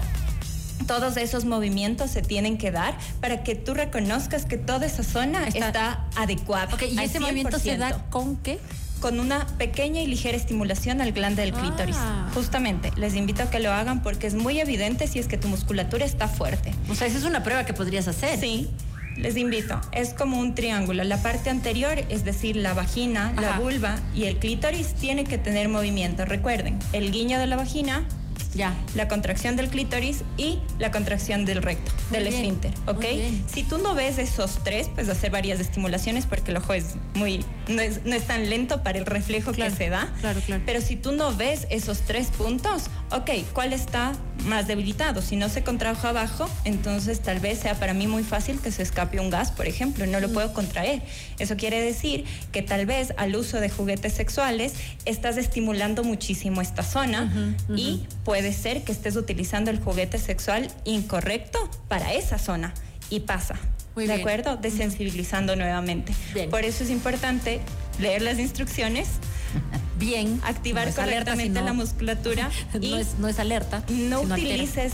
todos 0.87 1.17
esos 1.17 1.45
movimientos 1.45 2.09
se 2.09 2.23
tienen 2.23 2.57
que 2.57 2.71
dar 2.71 2.97
para 3.19 3.43
que 3.43 3.55
tú 3.55 3.75
reconozcas 3.75 4.45
que 4.45 4.57
toda 4.57 4.87
esa 4.87 5.03
zona 5.03 5.47
está, 5.47 6.07
adecuada. 6.15 6.75
¿Y 6.89 6.99
ese 6.99 7.19
movimiento 7.19 7.59
se 7.59 7.77
da 7.77 8.05
con 8.09 8.37
qué? 8.37 8.59
Con 9.01 9.19
una 9.19 9.45
pequeña 9.57 10.01
y 10.01 10.07
ligera 10.07 10.37
estimulación 10.37 11.01
al 11.01 11.11
glande 11.11 11.41
del 11.41 11.53
clítoris. 11.53 11.97
Ah. 11.99 12.29
Justamente, 12.33 12.91
les 12.95 13.15
invito 13.15 13.43
a 13.43 13.49
que 13.49 13.59
lo 13.59 13.71
hagan 13.71 14.01
porque 14.01 14.27
es 14.27 14.35
muy 14.35 14.59
evidente 14.59 15.07
si 15.07 15.19
es 15.19 15.27
que 15.27 15.37
tu 15.37 15.49
musculatura 15.49 16.05
está 16.05 16.29
fuerte. 16.29 16.73
O 16.89 16.95
sea, 16.95 17.07
esa 17.07 17.17
es 17.17 17.25
una 17.25 17.43
prueba 17.43 17.65
que 17.65 17.73
podrías 17.73 18.07
hacer. 18.07 18.39
Sí. 18.39 18.69
Les 19.17 19.35
invito, 19.35 19.79
es 19.91 20.13
como 20.13 20.39
un 20.39 20.55
triángulo. 20.55 21.03
La 21.03 21.17
parte 21.17 21.49
anterior, 21.49 22.05
es 22.07 22.23
decir, 22.23 22.55
la 22.55 22.73
vagina, 22.73 23.33
la 23.39 23.59
vulva 23.59 23.99
y 24.15 24.23
el 24.23 24.37
clítoris, 24.37 24.93
tiene 24.93 25.25
que 25.25 25.37
tener 25.37 25.67
movimiento. 25.67 26.23
Recuerden, 26.23 26.79
el 26.93 27.11
guiño 27.11 27.37
de 27.37 27.47
la 27.47 27.57
vagina 27.57 28.05
ya. 28.53 28.75
La 28.95 29.07
contracción 29.07 29.55
del 29.55 29.69
clítoris 29.69 30.23
y 30.37 30.59
la 30.79 30.91
contracción 30.91 31.45
del 31.45 31.61
recto, 31.61 31.91
del 32.11 32.27
esfínter, 32.27 32.71
¿ok? 32.87 33.05
Si 33.51 33.63
tú 33.63 33.77
no 33.77 33.95
ves 33.95 34.17
esos 34.17 34.63
tres, 34.63 34.89
puedes 34.89 35.09
hacer 35.09 35.31
varias 35.31 35.59
estimulaciones 35.59 36.25
porque 36.25 36.51
el 36.51 36.57
ojo 36.57 36.73
es 36.73 36.95
muy, 37.15 37.45
no 37.67 37.81
es, 37.81 38.27
tan 38.27 38.49
lento 38.49 38.83
para 38.83 38.99
el 38.99 39.05
reflejo 39.05 39.51
que 39.51 39.69
se 39.71 39.89
da. 39.89 40.13
Claro, 40.19 40.41
claro. 40.45 40.63
Pero 40.65 40.81
si 40.81 40.95
tú 40.95 41.11
no 41.11 41.35
ves 41.35 41.67
esos 41.69 42.01
tres 42.01 42.27
puntos, 42.27 42.83
ok, 43.11 43.29
¿cuál 43.53 43.73
está 43.73 44.13
más 44.45 44.67
debilitado? 44.67 45.21
Si 45.21 45.35
no 45.35 45.49
se 45.49 45.63
contrajo 45.63 46.07
abajo, 46.07 46.49
entonces 46.65 47.21
tal 47.21 47.39
vez 47.39 47.59
sea 47.59 47.75
para 47.75 47.93
mí 47.93 48.07
muy 48.07 48.23
fácil 48.23 48.59
que 48.59 48.71
se 48.71 48.83
escape 48.83 49.19
un 49.19 49.29
gas, 49.29 49.51
por 49.51 49.67
ejemplo, 49.67 50.05
y 50.05 50.07
no 50.07 50.19
lo 50.19 50.31
puedo 50.31 50.53
contraer. 50.53 51.01
Eso 51.39 51.57
quiere 51.57 51.81
decir 51.81 52.25
que 52.51 52.61
tal 52.61 52.85
vez 52.85 53.13
al 53.17 53.35
uso 53.35 53.59
de 53.59 53.69
juguetes 53.69 54.13
sexuales 54.13 54.73
estás 55.05 55.37
estimulando 55.37 56.03
muchísimo 56.03 56.61
esta 56.61 56.83
zona 56.83 57.55
y 57.75 58.05
puede 58.31 58.53
ser 58.53 58.85
que 58.85 58.93
estés 58.93 59.17
utilizando 59.17 59.71
el 59.71 59.79
juguete 59.81 60.17
sexual 60.17 60.71
incorrecto 60.85 61.69
para 61.89 62.13
esa 62.13 62.39
zona 62.39 62.73
y 63.09 63.19
pasa. 63.19 63.55
¿De 63.97 64.13
acuerdo? 64.13 64.55
Desensibilizando 64.55 65.57
nuevamente. 65.57 66.13
Por 66.49 66.63
eso 66.63 66.85
es 66.85 66.91
importante 66.91 67.59
leer 67.99 68.21
las 68.21 68.39
instrucciones. 68.39 69.09
Bien. 69.99 70.39
Activar 70.45 70.93
correctamente 70.93 71.61
la 71.61 71.73
musculatura. 71.73 72.49
y 72.79 72.91
no, 72.91 72.97
es, 72.99 73.19
no 73.19 73.27
es 73.27 73.37
alerta. 73.37 73.83
No 73.89 74.21
utilices. 74.21 74.93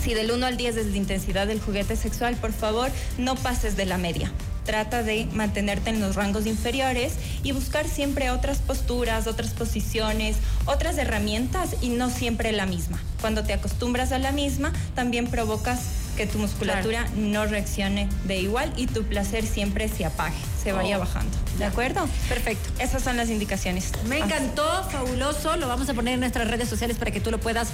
Si 0.00 0.14
del 0.14 0.30
1 0.30 0.46
al 0.46 0.56
10 0.56 0.76
es 0.76 0.86
la 0.86 0.96
intensidad 0.96 1.48
del 1.48 1.60
juguete 1.60 1.96
sexual, 1.96 2.36
por 2.36 2.52
favor, 2.52 2.92
no 3.18 3.34
pases 3.34 3.76
de 3.76 3.86
la 3.86 3.98
media 3.98 4.30
trata 4.64 5.02
de 5.02 5.26
mantenerte 5.32 5.90
en 5.90 6.00
los 6.00 6.16
rangos 6.16 6.46
inferiores 6.46 7.14
y 7.42 7.52
buscar 7.52 7.88
siempre 7.88 8.30
otras 8.30 8.58
posturas, 8.58 9.26
otras 9.26 9.50
posiciones, 9.50 10.36
otras 10.66 10.98
herramientas 10.98 11.76
y 11.80 11.90
no 11.90 12.10
siempre 12.10 12.52
la 12.52 12.66
misma. 12.66 13.00
Cuando 13.20 13.44
te 13.44 13.52
acostumbras 13.52 14.12
a 14.12 14.18
la 14.18 14.32
misma, 14.32 14.72
también 14.94 15.28
provocas 15.28 15.80
que 16.16 16.26
tu 16.26 16.38
musculatura 16.38 17.06
no 17.16 17.46
reaccione 17.46 18.08
de 18.24 18.38
igual 18.38 18.72
y 18.76 18.86
tu 18.86 19.02
placer 19.04 19.46
siempre 19.46 19.88
se 19.88 20.04
apague, 20.04 20.36
se 20.62 20.72
vaya 20.72 20.98
oh. 20.98 21.00
bajando. 21.00 21.36
¿De 21.58 21.64
acuerdo? 21.64 22.06
Perfecto. 22.28 22.70
Esas 22.78 23.02
son 23.02 23.16
las 23.16 23.30
indicaciones. 23.30 23.92
Me 24.06 24.18
encantó, 24.18 24.64
fabuloso. 24.90 25.56
Lo 25.56 25.68
vamos 25.68 25.88
a 25.88 25.94
poner 25.94 26.14
en 26.14 26.20
nuestras 26.20 26.48
redes 26.48 26.68
sociales 26.68 26.96
para 26.98 27.10
que 27.10 27.20
tú 27.20 27.30
lo 27.30 27.38
puedas 27.38 27.68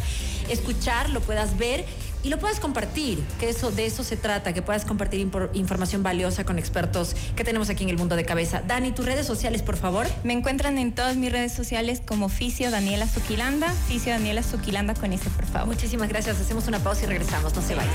escuchar, 0.49 1.11
lo 1.11 1.21
puedas 1.21 1.57
ver. 1.59 1.85
Y 2.23 2.29
lo 2.29 2.39
puedas 2.39 2.61
compartir, 2.61 3.23
que 3.39 3.49
eso 3.49 3.71
de 3.71 3.87
eso 3.87 4.05
se 4.05 4.17
trata, 4.17 4.53
que 4.53 4.63
puedas 4.63 4.85
compartir 4.85 5.21
información 5.55 6.03
valiosa 6.03 6.45
con 6.45 6.59
expertos 6.59 7.15
que 7.37 7.45
tenemos 7.45 7.71
aquí 7.71 7.85
en 7.85 7.91
el 7.91 7.97
mundo 7.97 8.17
de 8.17 8.25
cabeza. 8.25 8.63
Dani, 8.67 8.93
tus 8.93 9.07
redes 9.07 9.27
sociales, 9.27 9.63
por 9.63 9.77
favor. 9.77 10.07
Me 10.25 10.33
encuentran 10.33 10.79
en 10.79 10.93
todas 10.93 11.17
mis 11.17 11.33
redes 11.33 11.53
sociales 11.53 12.03
como 12.05 12.29
Fisio 12.29 12.71
Daniela 12.71 13.07
Zuquilanda, 13.07 13.73
Fisio 13.89 14.13
Daniela 14.13 14.43
Zuquilanda 14.43 14.95
con 14.95 15.13
ese, 15.13 15.31
por 15.31 15.47
favor. 15.47 15.69
Muchísimas 15.69 16.09
gracias. 16.09 16.41
Hacemos 16.41 16.67
una 16.67 16.79
pausa 16.81 17.05
y 17.05 17.07
regresamos. 17.07 17.55
No 17.55 17.63
se 17.63 17.75
vayan. 17.75 17.93